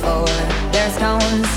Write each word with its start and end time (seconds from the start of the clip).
for 0.00 0.24
their 0.72 0.90
stones. 0.96 1.50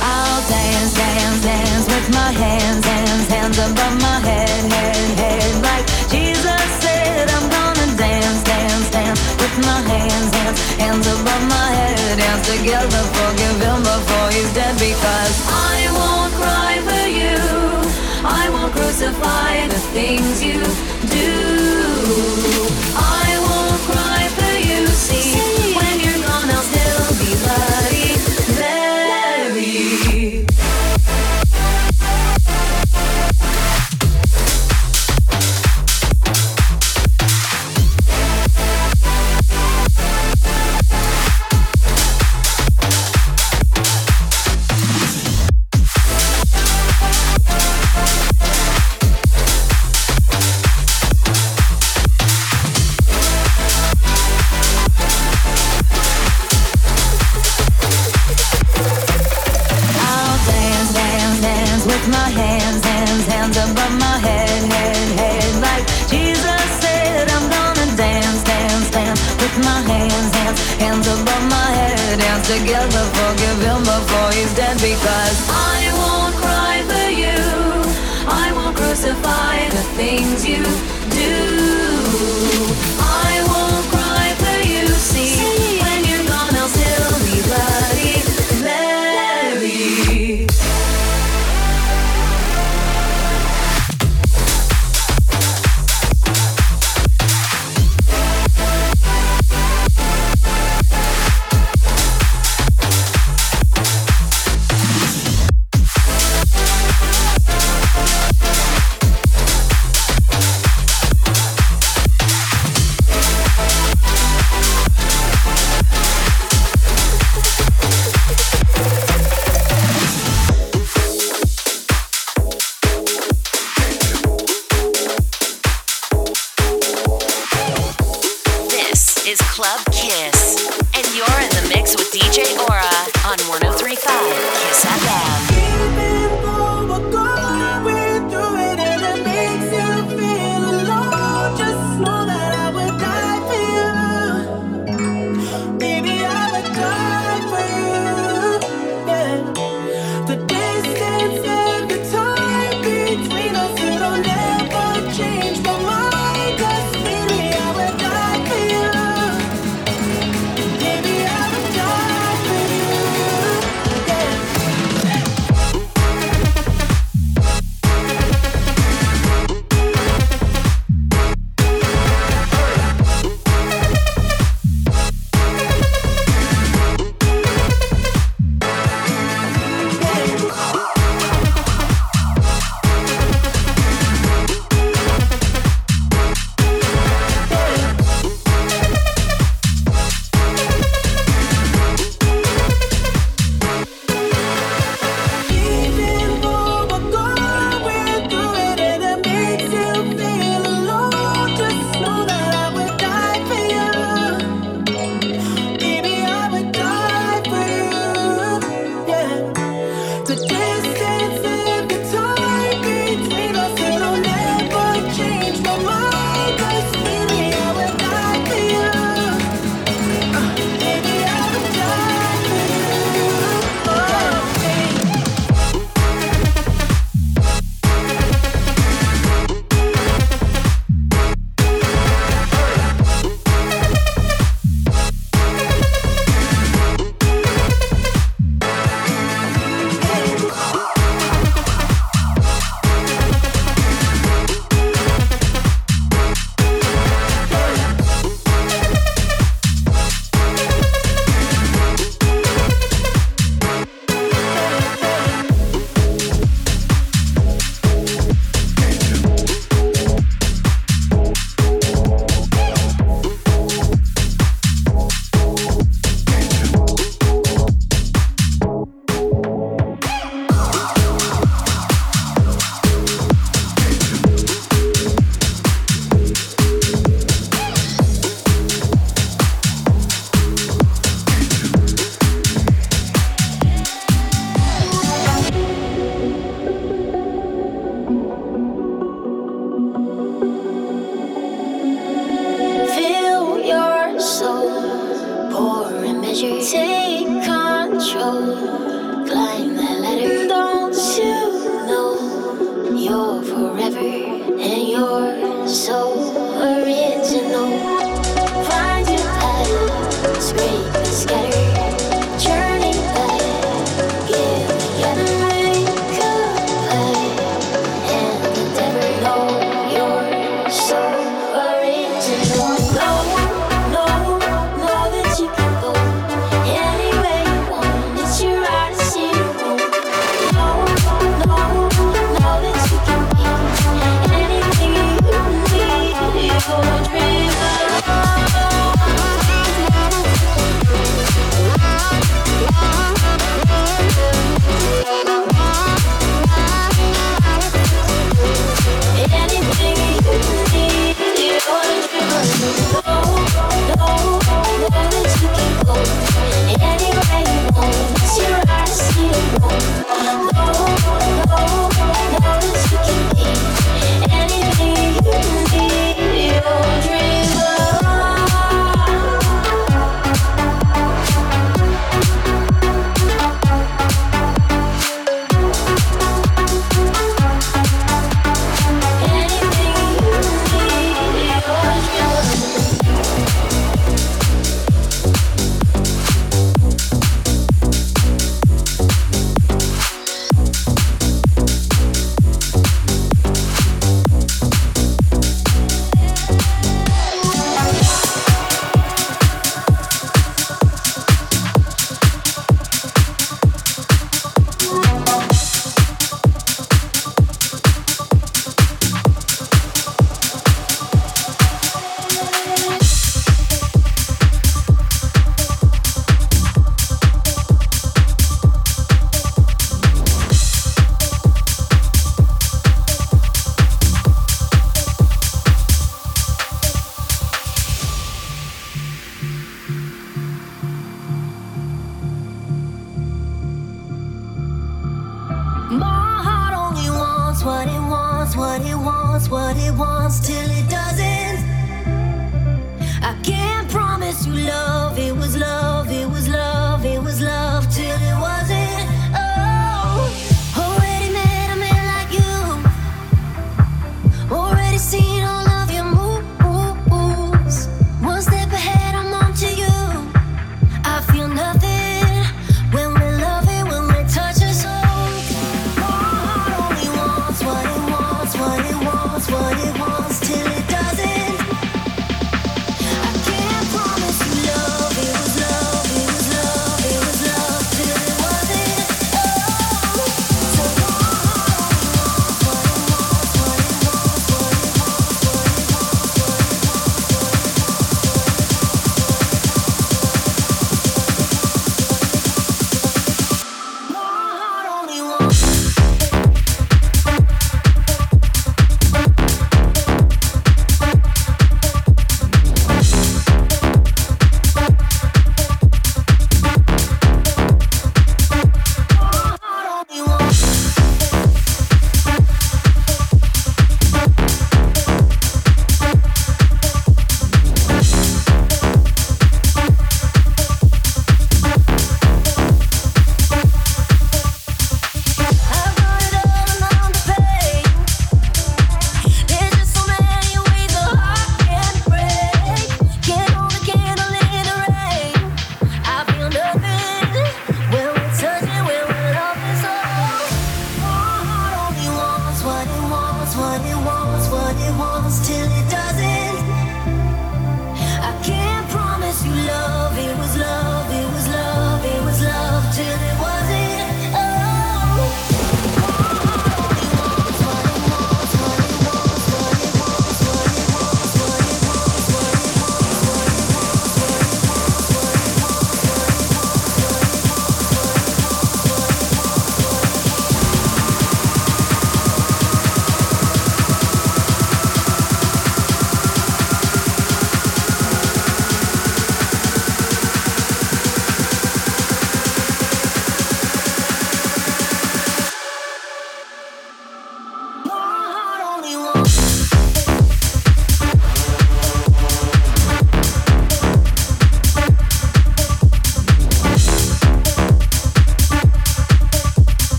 I'll 0.00 0.42
dance, 0.48 0.92
dance, 0.94 1.40
dance 1.42 1.86
with 1.88 2.08
my 2.12 2.30
hands, 2.32 2.84
hands, 2.84 3.26
hands 3.28 3.58
above 3.58 3.96
my 4.00 4.18
head, 4.28 4.62
head, 4.72 5.08
head. 5.22 5.50
Like 5.68 5.86
Jesus 6.12 6.64
said, 6.84 7.24
I'm 7.36 7.46
gonna 7.56 7.88
dance, 7.96 8.40
dance, 8.44 8.88
dance 8.90 9.20
with 9.40 9.56
my 9.64 9.80
hands, 9.92 10.30
hands, 10.36 10.60
hands 10.82 11.06
above 11.06 11.44
my 11.48 11.68
head. 11.78 12.18
Dance 12.18 12.44
together, 12.52 13.02
forgive 13.18 13.58
him 13.66 13.80
before 13.82 14.28
he's 14.36 14.52
dead 14.52 14.74
because 14.78 15.34
I 15.48 15.78
won't 15.98 16.32
cry 16.40 16.74
for 16.88 17.06
you. 17.20 17.40
I 18.24 18.44
won't 18.54 18.72
crucify 18.72 19.68
the 19.68 19.80
things 19.96 20.42
you 20.42 20.93
together, 72.46 73.04
forgive 73.16 73.60
him 73.62 73.80
before 73.80 74.30
he's 74.32 74.54
dead 74.54 74.76
because 74.76 75.36
I 75.48 75.80
won't 75.96 76.34
cry 76.36 76.76
for 76.90 77.08
you. 77.22 77.40
I 78.28 78.52
won't 78.52 78.76
crucify 78.76 79.68
the 79.70 79.82
things 79.96 80.46
you 80.46 80.62
do. 81.10 81.93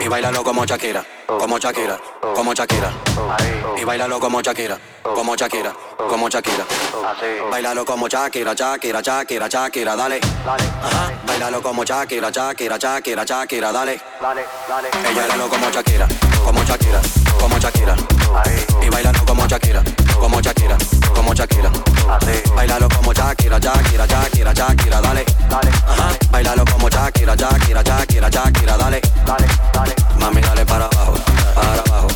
Y 0.00 0.08
bailalo 0.08 0.44
como 0.44 0.64
Shakira, 0.66 1.04
como 1.26 1.58
Shakira, 1.58 1.98
como 2.34 2.52
Shakira. 2.52 2.92
Y 3.80 3.84
bailalo 3.84 4.20
como 4.20 4.40
Shakira, 4.42 4.78
como 5.02 5.34
Shakira, 5.36 5.72
como 5.96 6.28
Shakira. 6.28 6.64
Bailalo 7.50 7.84
como 7.84 8.08
Shakira, 8.08 8.52
Shakira, 8.54 9.00
Shakira, 9.00 9.48
Shakira, 9.48 9.96
dale. 9.96 10.20
Ajá. 10.46 11.12
Bailalo 11.26 11.62
como 11.62 11.84
Shakira, 11.84 12.30
Shakira, 12.30 12.76
Shakira, 12.76 13.24
Shakira, 13.24 13.72
dale. 13.72 14.00
Dale, 14.20 14.44
dale. 14.68 14.88
Ella 14.88 15.20
bailalo 15.20 15.48
como 15.48 15.70
Shakira 15.70 16.08
como 16.64 16.78
Shakira, 16.78 17.00
como 17.38 17.58
Shakira. 17.58 17.96
Y 18.82 18.88
bailalo 18.88 19.24
como 19.26 19.46
Shakira, 19.46 19.82
como 20.18 20.40
Shakira, 20.40 20.78
como 21.14 21.34
Shakira. 21.34 21.70
Bailalo 22.56 22.88
como 22.88 23.12
Shakira, 23.12 23.58
Shakira, 23.58 24.06
Shakira, 24.06 24.52
Shakira, 24.54 25.00
dale. 25.00 25.24
Ajá, 25.50 26.08
bailalo 26.30 26.64
como 26.64 26.88
Shakira, 26.88 27.34
Shakira, 27.36 27.82
Shakira, 27.82 28.28
Shakira, 28.30 28.76
dale. 28.78 29.00
Mami, 30.18 30.40
dale 30.40 30.64
para 30.64 30.86
abajo, 30.86 31.14
para 31.54 31.82
abajo, 31.82 32.08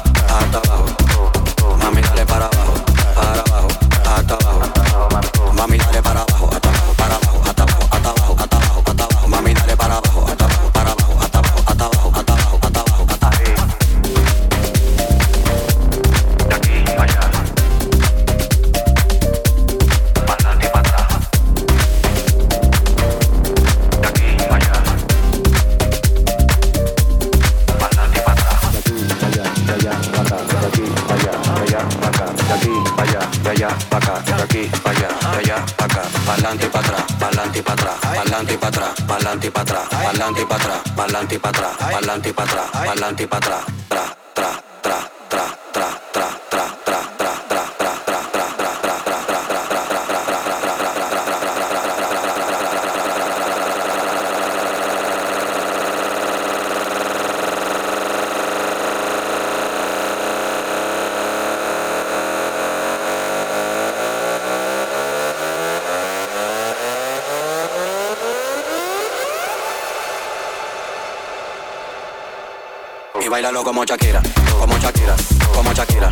Y 73.28 73.30
bailalo 73.30 73.62
como 73.62 73.84
Shakira, 73.84 74.22
como 74.58 74.78
Shakira, 74.78 75.14
como 75.54 75.70
Shakira. 75.74 76.08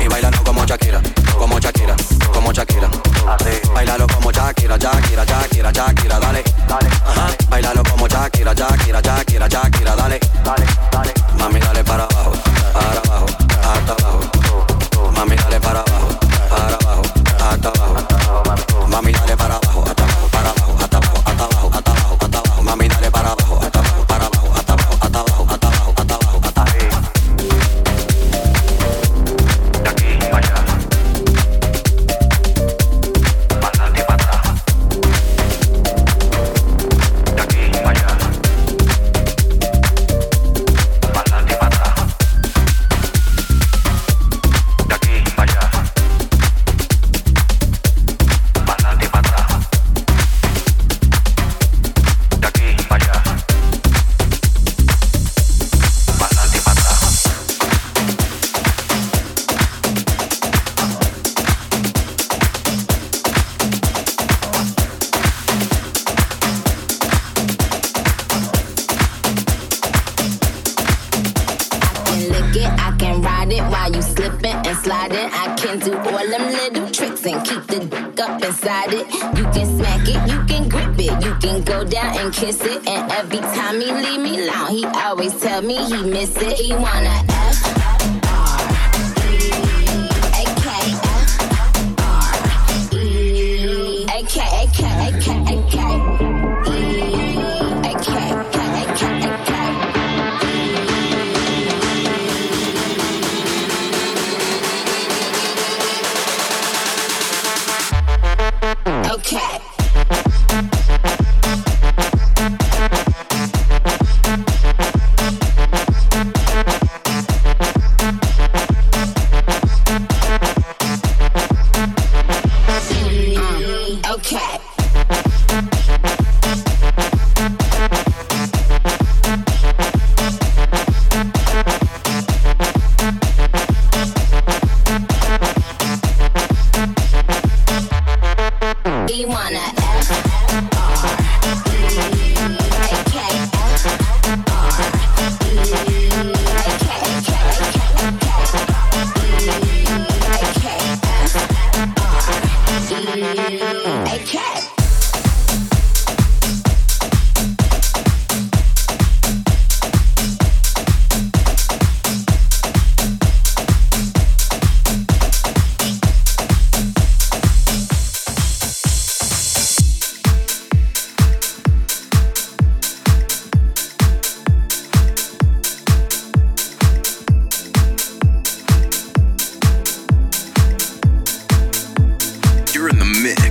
Y 0.00 0.08
bailalo 0.08 0.42
como 0.42 0.64
Shakira, 0.64 1.02
como 1.36 1.58
Shakira, 1.60 1.94
como 2.32 2.50
Shakira. 2.50 2.88
Bailalo 3.74 4.06
como 4.06 4.32
Shakira, 4.32 4.78
Shakira, 4.78 5.26
Shakira, 5.26 5.70
Shakira, 5.70 6.18
dale. 6.18 6.42
Ajá. 6.70 7.26
Bailalo 7.50 7.82
como 7.82 8.08
Shakira, 8.08 8.54
Shakira, 8.54 9.02
Shakira, 9.02 9.46
Shakira, 9.46 9.94
dale. 9.94 10.20
Mami, 11.38 11.60
dale 11.60 11.84
para 11.84 12.04
abajo, 12.04 12.32
para 12.72 13.00
abajo, 13.02 13.26
hasta 13.62 13.92
abajo. 13.92 15.12
Mami, 15.14 15.36
dale 15.36 15.60
para 15.60 15.80
abajo, 15.80 16.08
para 16.48 16.76
abajo, 16.76 17.02
hasta 17.44 17.68
abajo. 17.68 18.86
Mami, 18.88 19.12
dale 19.12 19.36
para 19.36 19.61
it, 80.08 80.30
you 80.30 80.44
can 80.44 80.68
grip 80.68 80.98
it, 80.98 81.24
you 81.24 81.34
can 81.36 81.62
go 81.62 81.84
down 81.84 82.16
and 82.18 82.32
kiss 82.32 82.60
it. 82.62 82.86
And 82.88 83.10
every 83.12 83.38
time 83.38 83.80
he 83.80 83.90
leave 83.92 84.20
me 84.20 84.48
alone, 84.48 84.70
he 84.70 84.84
always 84.84 85.38
tell 85.40 85.62
me 85.62 85.76
he 85.76 86.02
miss 86.02 86.36
it. 86.36 86.58
He 86.58 86.72
wanna 86.72 87.24
F 87.28 87.81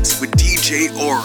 mix 0.01 0.19
with 0.19 0.31
DJ 0.31 0.89
Ora. 0.97 1.21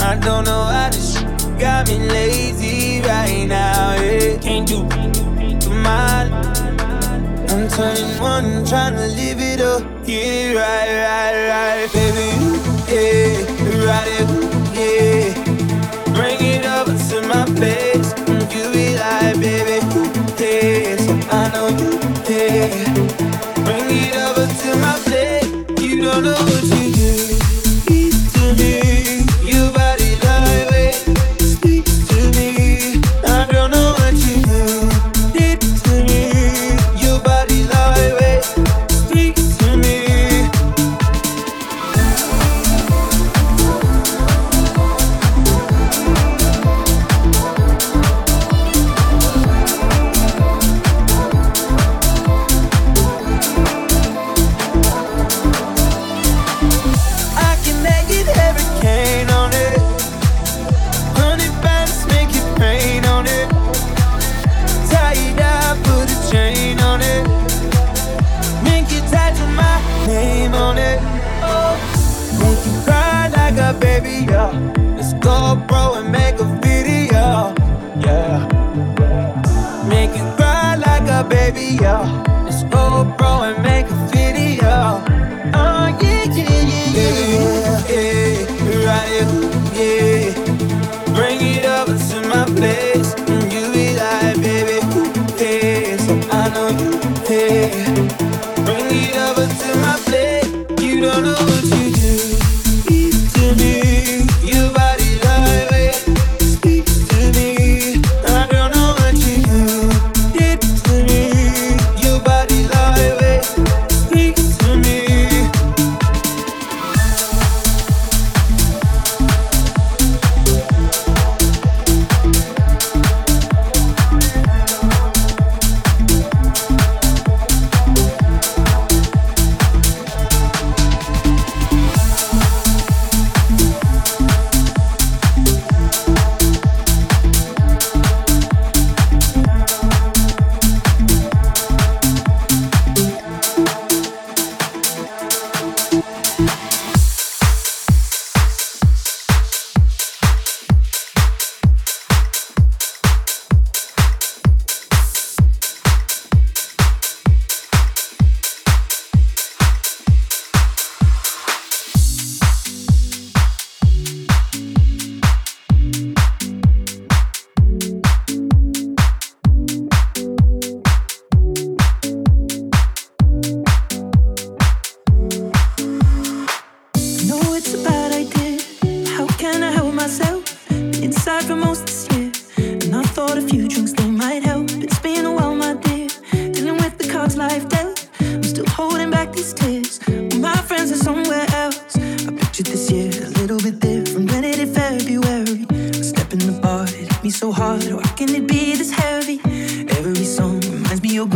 I 0.00 0.16
don't 0.16 0.44
know 0.44 0.64
how 0.64 0.88
this 0.90 1.18
got 1.60 1.88
me 1.88 1.98
lazy 1.98 3.02
right 3.02 3.44
now. 3.46 3.94
Yeah. 4.00 4.38
Can't 4.38 4.66
do 4.66 4.84
my. 5.86 6.24
I'm 7.50 7.68
turning 7.68 8.20
one, 8.20 8.64
trying 8.64 8.94
to 8.94 9.06
live 9.20 9.40
it 9.40 9.60
up. 9.60 9.82
Yeah, 10.06 10.54
right, 10.54 10.90
right, 11.04 11.36
right, 11.52 11.92
baby. 11.92 12.28
Yeah, 12.92 13.84
ride 13.84 14.12
it, 14.20 14.28
yeah. 14.78 15.34
Bring 16.16 16.40
it 16.40 16.62
to 17.10 17.16
my 17.32 17.44
place. 17.58 18.08
You 18.54 18.64
be 18.72 18.96
like, 18.96 19.38
baby, 19.40 19.76
I 21.30 21.50
know 21.52 21.68
you. 21.68 22.87
don't 26.00 26.22
know 26.22 26.32
what 26.32 26.64
you 26.64 26.92
do. 26.92 27.38
Eat 27.90 28.58
me. 28.58 28.97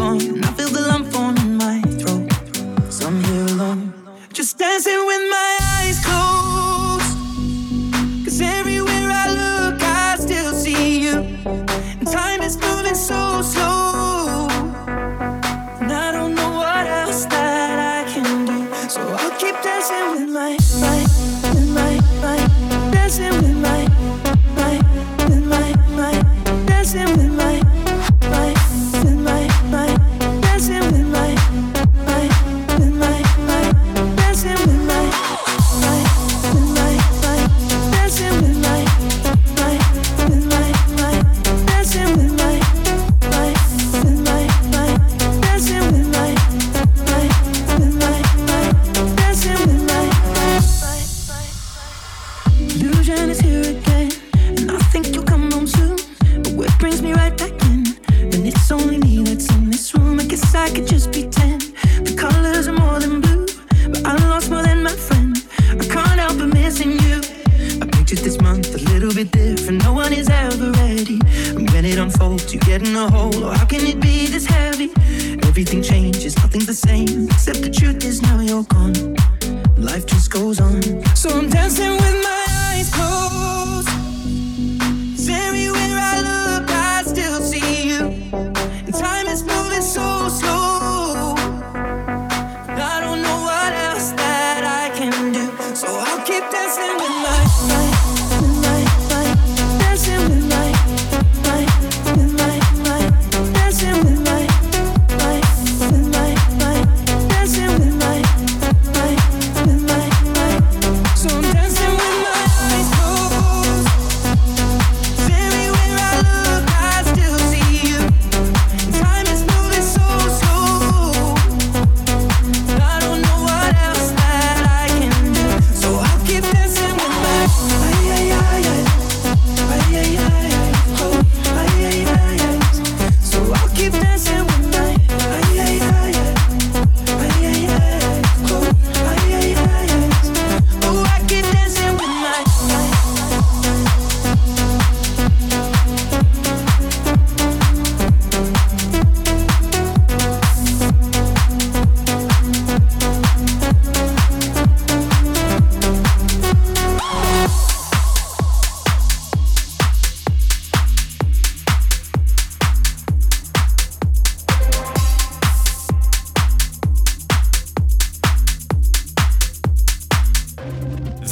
gone, 0.03 0.21
and 0.35 0.45
I 0.45 0.51
feel 0.59 0.71
the 0.79 0.85
lump 0.91 1.07
form 1.12 1.37
in 1.47 1.57
my 1.65 1.81
throat. 2.01 2.29
So 2.93 3.07
I'm 3.09 3.19
here 3.25 3.47
alone, 3.55 3.83
just 4.33 4.59
dancing 4.59 5.07
with. 5.07 5.12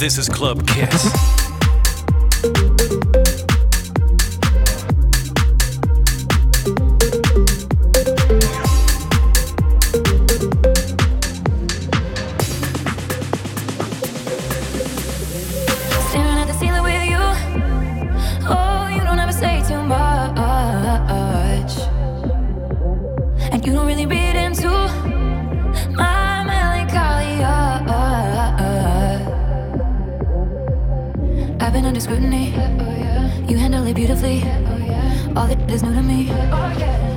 This 0.01 0.17
is 0.17 0.27
Club 0.27 0.65
Kiss. 0.65 1.40
All 35.35 35.47
that 35.47 35.71
is 35.71 35.83
new 35.83 35.93
to 35.93 36.01
me. 36.01 36.29
Oh, 36.31 37.10